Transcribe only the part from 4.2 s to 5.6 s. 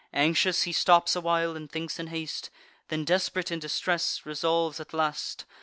resolves at last.